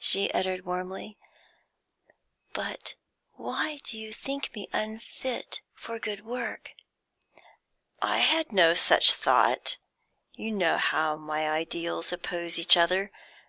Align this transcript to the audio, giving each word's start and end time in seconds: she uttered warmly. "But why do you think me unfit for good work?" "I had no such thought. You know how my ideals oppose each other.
she 0.00 0.28
uttered 0.32 0.64
warmly. 0.64 1.16
"But 2.54 2.96
why 3.34 3.78
do 3.84 3.96
you 3.96 4.12
think 4.12 4.52
me 4.52 4.68
unfit 4.72 5.60
for 5.76 6.00
good 6.00 6.24
work?" 6.24 6.72
"I 8.02 8.18
had 8.18 8.50
no 8.50 8.74
such 8.74 9.12
thought. 9.12 9.78
You 10.32 10.50
know 10.50 10.76
how 10.78 11.14
my 11.14 11.48
ideals 11.48 12.12
oppose 12.12 12.58
each 12.58 12.76
other. 12.76 13.12